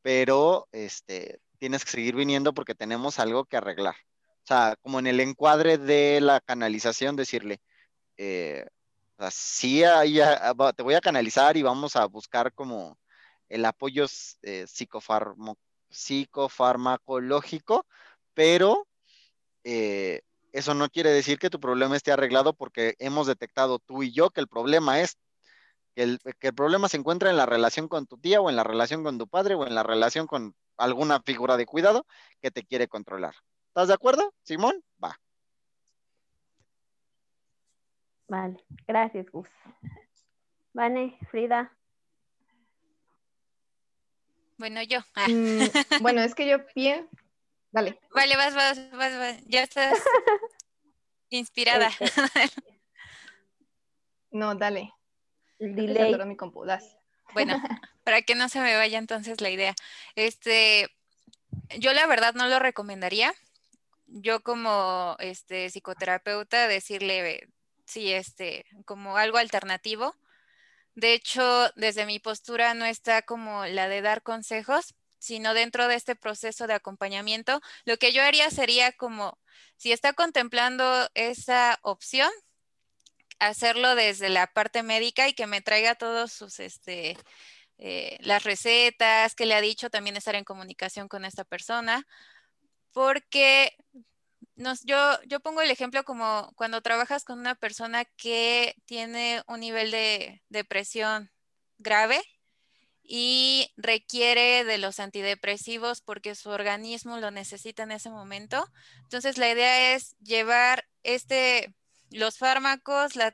[0.02, 3.96] pero este, tienes que seguir viniendo porque tenemos algo que arreglar.
[4.44, 7.60] O sea, como en el encuadre de la canalización, decirle,
[8.16, 8.66] eh,
[9.16, 9.82] o sea, sí,
[10.76, 12.98] te voy a canalizar y vamos a buscar como
[13.48, 14.06] el apoyo
[14.42, 14.66] eh,
[15.90, 17.86] psicofarmacológico,
[18.34, 18.86] pero
[19.64, 24.12] eh, eso no quiere decir que tu problema esté arreglado porque hemos detectado tú y
[24.12, 25.18] yo que el problema es
[25.94, 28.56] que el, que el, problema se encuentra en la relación con tu tía o en
[28.56, 32.06] la relación con tu padre o en la relación con alguna figura de cuidado
[32.40, 33.34] que te quiere controlar.
[33.68, 34.82] ¿Estás de acuerdo, Simón?
[35.02, 35.18] Va.
[38.28, 39.48] Vale, gracias, Gus.
[40.72, 41.72] Vane, Frida.
[44.56, 45.00] Bueno, yo.
[45.14, 45.26] Ah.
[45.28, 47.06] Mm, bueno, es que yo pie.
[47.72, 48.00] Dale.
[48.14, 49.36] Vale, vas, vas, vas, vas.
[49.46, 49.98] Ya estás
[51.30, 51.90] inspirada.
[54.30, 54.92] No, dale.
[55.58, 56.16] Delay.
[56.24, 56.64] Mi compu.
[57.32, 57.54] Bueno,
[58.04, 59.74] para que no se me vaya entonces la idea.
[60.14, 60.88] Este,
[61.78, 63.32] yo la verdad no lo recomendaría.
[64.06, 67.48] Yo como este psicoterapeuta decirle
[67.86, 70.16] sí, este, como algo alternativo.
[70.94, 75.94] De hecho, desde mi postura no está como la de dar consejos, sino dentro de
[75.94, 79.38] este proceso de acompañamiento, lo que yo haría sería como,
[79.76, 82.30] si está contemplando esa opción,
[83.38, 87.16] hacerlo desde la parte médica y que me traiga todos sus, este,
[87.78, 92.06] eh, las recetas que le ha dicho, también estar en comunicación con esta persona,
[92.92, 93.76] porque
[94.56, 99.60] nos, yo, yo pongo el ejemplo como cuando trabajas con una persona que tiene un
[99.60, 101.30] nivel de depresión
[101.78, 102.22] grave
[103.12, 108.64] y requiere de los antidepresivos porque su organismo lo necesita en ese momento.
[109.02, 111.74] Entonces la idea es llevar este
[112.10, 113.32] los fármacos, la,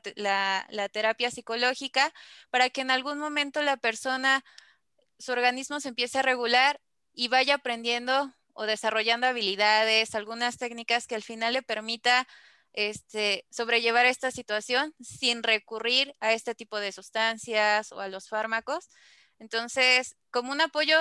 [0.91, 2.11] terapia psicológica,
[2.49, 4.43] para que en algún momento la persona,
[5.19, 6.81] su organismo se empiece a regular
[7.13, 12.27] y vaya aprendiendo o desarrollando habilidades, algunas técnicas que al final le permita
[12.73, 18.89] este, sobrellevar esta situación sin recurrir a este tipo de sustancias o a los fármacos.
[19.39, 20.97] Entonces, como un apoyo,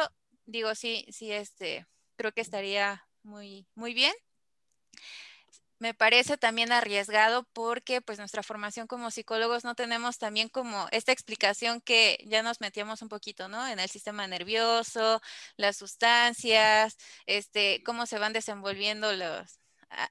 [0.47, 4.15] digo, sí, sí, este, creo que estaría muy, muy bien
[5.79, 11.13] me parece también arriesgado porque pues nuestra formación como psicólogos no tenemos también como esta
[11.13, 13.67] explicación que ya nos metíamos un poquito, ¿no?
[13.69, 15.21] En el sistema nervioso,
[15.57, 16.97] las sustancias,
[17.27, 19.61] este, cómo se van desenvolviendo los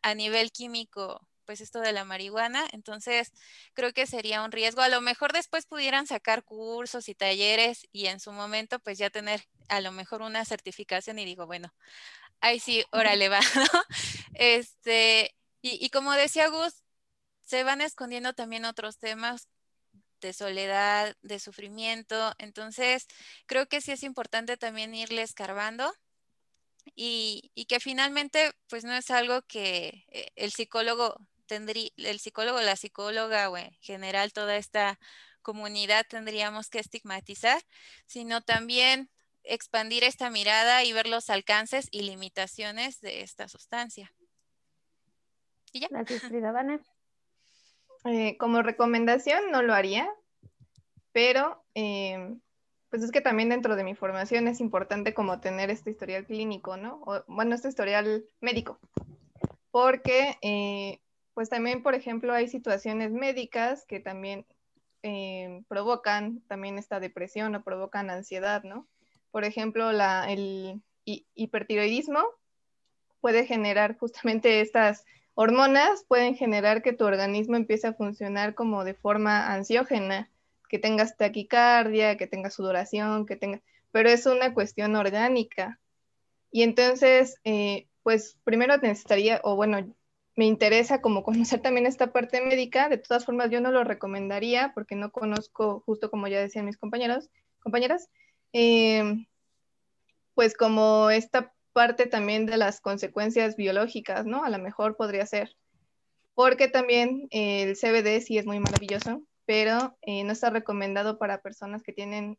[0.02, 2.66] a, nivel químico, pues esto de la marihuana.
[2.72, 3.32] Entonces,
[3.74, 4.82] creo que sería un riesgo.
[4.82, 9.10] A lo mejor después pudieran sacar cursos y talleres y en su momento pues ya
[9.10, 11.74] tener a lo mejor una certificación y digo, bueno,
[12.42, 13.84] ahí sí, órale va, ¿no?
[14.34, 16.84] Este, y, como decía Gus,
[17.42, 19.50] se van escondiendo también otros temas
[20.22, 22.34] de soledad, de sufrimiento.
[22.38, 23.08] Entonces,
[23.48, 25.92] creo que sí es importante también irle escarbando
[26.96, 32.76] y, que finalmente, pues no es algo que eh, el psicólogo tendría, el psicólogo, la
[32.76, 35.00] psicóloga o en general toda esta
[35.42, 37.62] comunidad tendríamos que estigmatizar,
[38.06, 39.10] sino también
[39.44, 44.12] expandir esta mirada y ver los alcances y limitaciones de esta sustancia.
[45.74, 46.54] Gracias, Frida
[48.06, 50.08] eh, como recomendación no lo haría,
[51.12, 52.36] pero eh,
[52.90, 56.78] pues es que también dentro de mi formación es importante como tener este historial clínico,
[56.78, 57.02] ¿no?
[57.28, 58.80] bueno, este historial médico,
[59.72, 61.02] porque eh,
[61.36, 64.48] pues también, por ejemplo, hay situaciones médicas que también
[65.68, 68.88] provocan también esta depresión o provocan ansiedad, ¿no?
[69.30, 72.24] Por ejemplo, el hipertiroidismo
[73.22, 75.06] puede generar justamente estas
[75.36, 80.32] hormonas pueden generar que tu organismo empiece a funcionar como de forma ansiógena,
[80.70, 83.62] que tengas taquicardia, que tengas sudoración, que tengas,
[83.92, 85.80] pero es una cuestión orgánica.
[86.52, 89.94] Y entonces, eh, pues primero necesitaría, o bueno,
[90.36, 92.90] me interesa como conocer también esta parte médica.
[92.90, 96.78] De todas formas, yo no lo recomendaría porque no conozco, justo como ya decían mis
[96.78, 97.30] compañeros,
[97.60, 98.10] compañeras,
[98.54, 99.26] eh,
[100.34, 104.44] pues como esta parte también de las consecuencias biológicas, ¿no?
[104.44, 105.56] A lo mejor podría ser.
[106.34, 111.82] Porque también el CBD sí es muy maravilloso, pero eh, no está recomendado para personas
[111.84, 112.38] que tienen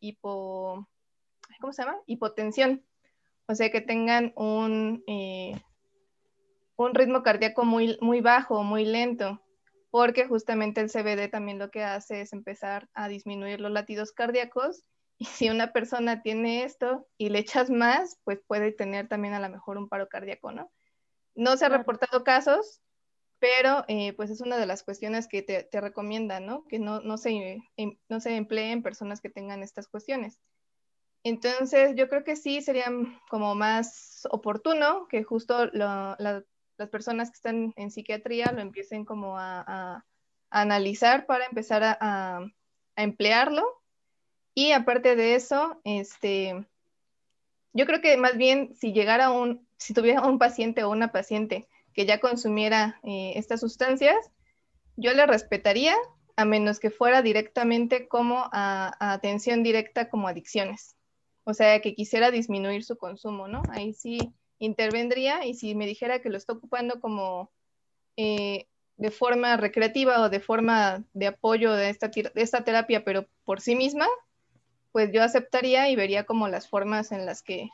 [0.00, 0.86] hipo,
[1.60, 1.84] ¿cómo se?
[2.06, 2.84] Hipotensión.
[3.46, 5.60] O sea, que tengan un, eh,
[6.76, 9.40] un ritmo cardíaco muy, muy bajo, muy lento,
[9.90, 14.84] porque justamente el CBD también lo que hace es empezar a disminuir los latidos cardíacos
[15.18, 19.40] Y si una persona tiene esto y le echas más, pues puede tener también a
[19.40, 20.70] lo mejor un paro cardíaco, ¿no?
[21.34, 22.82] No se han reportado casos,
[23.38, 26.64] pero eh, pues es una de las cuestiones que te, te recomiendan, ¿no?
[26.66, 30.38] Que no, no, se, em, no se empleen personas que tengan estas cuestiones.
[31.24, 32.86] Entonces, yo creo que sí sería
[33.28, 35.70] como más oportuno que justo
[36.78, 40.04] las personas que están en psiquiatría lo empiecen como a,
[40.50, 42.40] analizar para empezar a,
[42.96, 43.62] emplearlo.
[44.54, 46.66] Y aparte de eso, este,
[47.74, 51.68] yo creo que más bien si llegara un, si tuviera un paciente o una paciente
[51.92, 54.16] que ya consumiera eh, estas sustancias,
[54.96, 55.94] yo le respetaría
[56.36, 60.96] a menos que fuera directamente como a, atención directa como adicciones.
[61.44, 63.62] O sea, que quisiera disminuir su consumo, ¿no?
[63.70, 67.50] Ahí sí intervendría y si me dijera que lo está ocupando como
[68.16, 73.26] eh, de forma recreativa o de forma de apoyo de esta, de esta terapia, pero
[73.44, 74.06] por sí misma,
[74.92, 77.68] pues yo aceptaría y vería como las formas en las que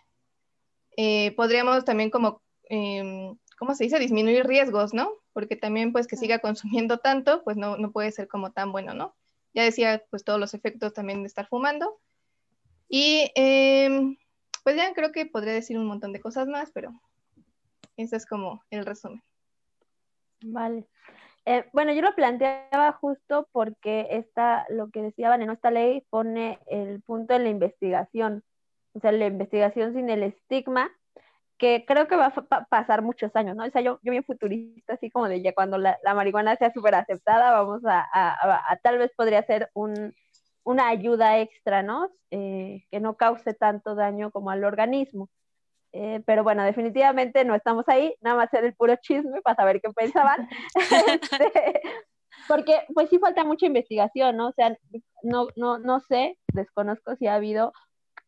[0.97, 4.01] eh, podríamos también como em, ¿cómo se dice?
[4.01, 5.13] Disminuir riesgos, ¿no?
[5.33, 8.93] Porque también pues que siga consumiendo tanto, pues no, no puede ser como tan bueno,
[8.93, 9.15] ¿no?
[9.55, 12.01] Ya decía pues todos los efectos también de estar fumando.
[12.89, 14.17] Y em,
[14.63, 16.93] pues ya creo que podría decir un montón de cosas más, pero
[17.97, 19.23] ese es como el resumen.
[20.45, 20.87] Vale.
[21.45, 26.61] Eh, bueno, yo lo planteaba justo porque esta, lo que decía en esta ley pone
[26.67, 28.45] el punto en la investigación,
[28.95, 30.91] o sea, la investigación sin el estigma
[31.59, 33.65] que creo que va a pasar muchos años, ¿no?
[33.65, 36.95] O sea, yo, yo bien futurista, así como de ya cuando la, marihuana sea súper
[36.97, 40.13] aceptada, vamos a, a, tal vez podría ser un,
[40.65, 42.11] una ayuda extra, ¿no?
[42.31, 45.29] Eh, que no cause tanto daño como al organismo.
[45.93, 49.81] Eh, pero bueno, definitivamente no estamos ahí, nada más ser el puro chisme para saber
[49.81, 50.49] qué pensaban.
[51.23, 51.83] Este,
[52.49, 54.49] porque pues sí falta mucha investigación, ¿no?
[54.49, 54.77] O sea,
[55.23, 57.73] no, no, no sé, desconozco si ha habido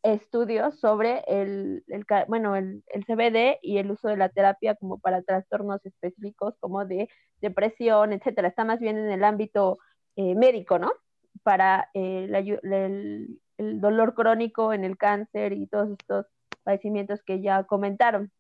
[0.03, 1.83] estudios sobre el,
[2.29, 7.09] bueno, el, CBD y el uso de la terapia como para trastornos específicos como de
[7.41, 8.49] depresión, etcétera.
[8.49, 9.79] Está más bien en el ámbito
[10.17, 10.93] eh, médico, ¿no?
[11.45, 12.29] Para eh,
[13.59, 16.27] el, dolor crónico en el cáncer y todos estos
[16.65, 18.33] padecimientos que ya comentaron.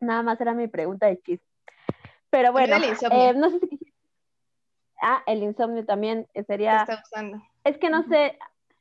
[0.00, 1.46] Nada más era mi pregunta de chiste.
[2.30, 3.92] Pero bueno, eh, no sé si...
[5.02, 6.86] Ah, el insomnio también sería...
[7.64, 8.38] Es que no sé,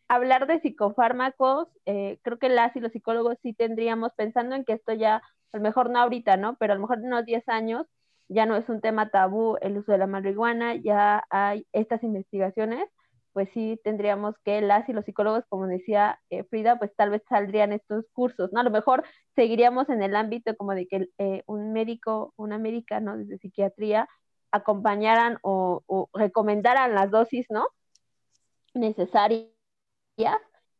[0.07, 4.73] hablar de psicofármacos, eh, creo que las y los psicólogos sí tendríamos, pensando en que
[4.73, 6.55] esto ya, a lo mejor no ahorita, ¿no?
[6.57, 7.87] Pero a lo mejor en unos 10 años
[8.29, 12.87] ya no es un tema tabú el uso de la marihuana, ya hay estas investigaciones,
[13.33, 17.23] pues sí tendríamos que las y los psicólogos, como decía eh, Frida, pues tal vez
[17.27, 18.61] saldrían estos cursos, ¿no?
[18.61, 19.03] A lo mejor
[19.35, 23.17] seguiríamos en el ámbito como de que eh, un médico, una médica, ¿no?
[23.17, 24.07] Desde psiquiatría,
[24.51, 27.65] acompañaran o, o recomendaran las dosis, ¿no?
[28.73, 29.49] Necesarias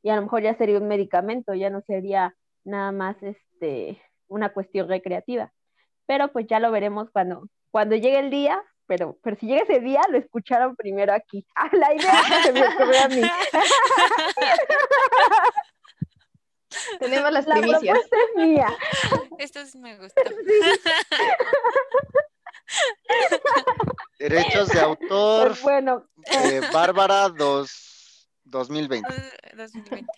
[0.04, 4.50] y a lo mejor ya sería un medicamento, ya no sería nada más este, una
[4.54, 5.52] cuestión recreativa.
[6.06, 9.80] Pero pues ya lo veremos cuando, cuando llegue el día, pero, pero si llega ese
[9.80, 11.46] día, lo escucharon primero aquí.
[11.56, 13.22] Ah, la idea se me ocurrió a mí.
[17.00, 18.00] Tenemos las la primicias.
[18.00, 18.68] propuesta es mía.
[19.38, 20.22] Esto sí me gustó.
[24.18, 25.50] Derechos de autor.
[25.50, 26.06] Pues bueno.
[26.26, 29.08] Eh, Bárbara dos 2020.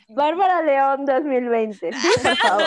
[0.09, 1.89] Bárbara León 2020,
[2.24, 2.63] por favor.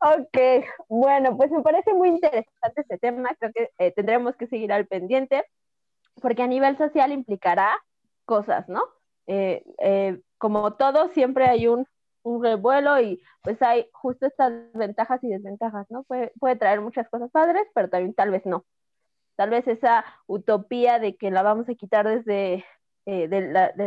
[0.00, 0.38] Ok,
[0.88, 4.86] bueno, pues me parece muy interesante este tema, creo que eh, tendremos que seguir al
[4.86, 5.44] pendiente,
[6.20, 7.76] porque a nivel social implicará
[8.24, 8.82] cosas, ¿no?
[9.26, 11.86] Eh, eh, como todo, siempre hay un,
[12.42, 16.02] revuelo y pues hay justo estas ventajas y desventajas, ¿no?
[16.04, 18.66] Puede, puede traer muchas cosas padres, pero también tal vez no
[19.38, 22.64] tal vez esa utopía de que la vamos a quitar desde
[23.10, 23.40] eh, de,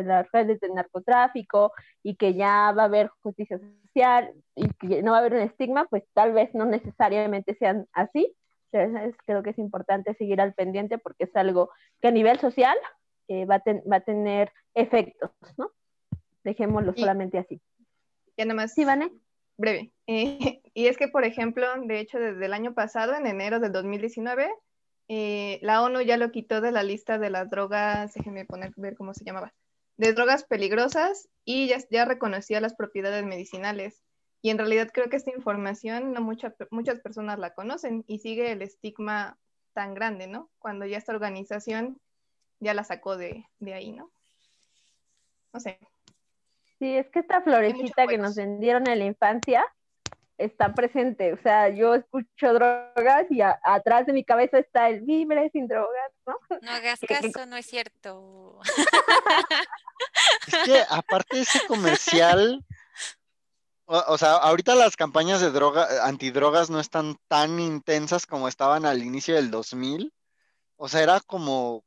[0.03, 5.11] las redes de narcotráfico y que ya va a haber justicia social y que no
[5.11, 8.35] va a haber un estigma, pues tal vez no necesariamente sean así.
[8.71, 11.69] creo que es importante seguir al pendiente porque es algo
[12.01, 12.75] que a nivel social
[13.27, 13.61] eh, va,
[13.95, 15.69] a tener efectos, ¿no?
[16.43, 17.61] Dejémoslo solamente así.
[18.37, 18.73] Ya nada más.
[18.73, 19.11] Sí, Vane.
[19.55, 19.91] Breve.
[20.07, 23.71] Eh, y es que, por ejemplo, de hecho, desde el año pasado, en enero del
[23.71, 24.51] 2019,
[25.07, 28.95] eh, la ONU ya lo quitó de la lista de las drogas, déjenme poner, ver
[28.95, 29.53] cómo se llamaba,
[29.97, 34.01] de drogas peligrosas y ya, ya reconocía las propiedades medicinales.
[34.41, 38.61] Y en realidad creo que esta información no muchas personas la conocen y sigue el
[38.61, 39.37] estigma
[39.73, 40.49] tan grande, ¿no?
[40.57, 41.99] Cuando ya esta organización
[42.59, 44.11] ya la sacó de, de ahí, ¿no?
[45.53, 45.79] No sé.
[46.79, 49.63] Sí, es que esta florecita que nos vendieron en la infancia,
[50.43, 51.33] está presente.
[51.33, 56.11] O sea, yo escucho drogas y atrás de mi cabeza está el vibre sin drogas,
[56.25, 56.37] ¿no?
[56.61, 58.59] No hagas caso, no es cierto.
[60.47, 62.65] Es que aparte de ese comercial,
[63.85, 69.03] o, sea, ahorita las campañas de droga, antidrogas no están tan intensas como estaban al
[69.03, 70.13] inicio del 2000.
[70.77, 71.83] O sea, era como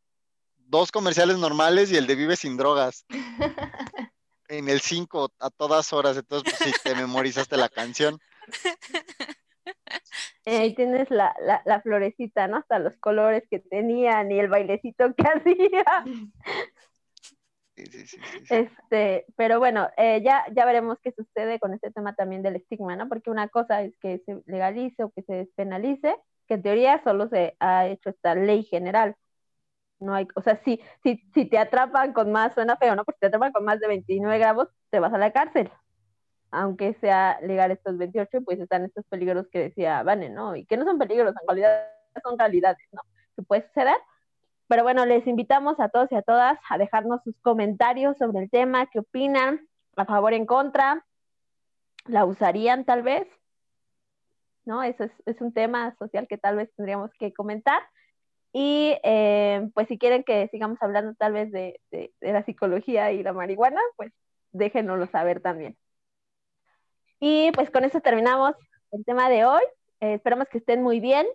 [0.56, 3.04] dos comerciales normales y el de Vive sin drogas.
[4.48, 8.20] en el 5 a todas horas, entonces pues sí, te memorizaste la canción.
[10.46, 11.34] Ahí tienes la,
[11.64, 12.58] la, florecita, ¿no?
[12.58, 15.84] Hasta los colores que tenían y el bailecito que hacía.
[17.76, 18.18] Sí, sí, sí,
[18.50, 22.94] este, pero bueno, eh, ya, ya veremos qué sucede con este tema también del estigma,
[22.94, 23.08] ¿no?
[23.08, 26.14] Porque una cosa es que se legalice o que se despenalice,
[26.46, 29.16] que en teoría solo se ha hecho esta ley general,
[29.98, 33.04] no hay, o sea, si, si, si te atrapan con más, suena feo, ¿no?
[33.04, 35.70] Porque te atrapan con más de 29 gramos, te vas a la cárcel.
[36.54, 40.56] Aunque sea legal estos 28, pues están estos peligros que decía Vane, ¿no?
[40.56, 41.86] Y que no son peligros, en realidad
[42.22, 43.02] son calidades, ¿no?
[43.36, 43.96] Que puede suceder.
[44.68, 48.50] Pero bueno, les invitamos a todos y a todas a dejarnos sus comentarios sobre el
[48.50, 51.04] tema, qué opinan, a favor, en contra,
[52.06, 53.28] la usarían tal vez,
[54.64, 54.82] ¿no?
[54.82, 57.82] Eso es, es un tema social que tal vez tendríamos que comentar.
[58.56, 61.80] Y eh, pues si quieren que sigamos hablando tal vez de,
[62.20, 64.12] la psicología y la marihuana, pues
[64.52, 65.76] déjenoslo saber también.
[67.26, 68.54] Y pues con eso terminamos
[68.90, 69.62] el tema de hoy.
[70.00, 71.26] Eh, esperamos que estén muy bien.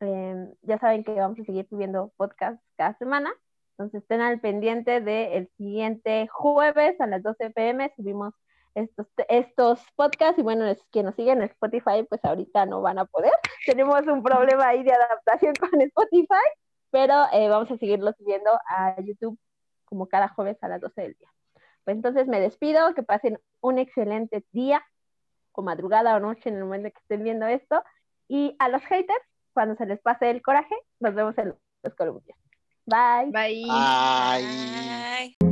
[0.00, 3.32] Eh, ya saben que vamos a seguir subiendo podcast cada semana.
[3.70, 7.88] Entonces estén al pendiente del siguiente jueves a las 12 pm.
[7.94, 8.34] Subimos
[8.74, 12.98] estos, estos podcasts y bueno, es, que nos siguen en Spotify, pues ahorita no van
[12.98, 13.30] a poder.
[13.64, 16.48] Tenemos un problema ahí de adaptación con Spotify,
[16.90, 19.38] pero eh, vamos a seguirlo subiendo a YouTube
[19.84, 21.28] como cada jueves a las 12 del día.
[21.84, 24.82] Pues entonces me despido, que pasen un excelente día,
[25.58, 27.82] o madrugada o noche en el momento que estén viendo esto.
[28.28, 32.38] Y a los haters, cuando se les pase el coraje, nos vemos en los columpios.
[32.86, 33.30] Bye.
[33.32, 33.66] Bye.
[33.66, 35.47] Bye.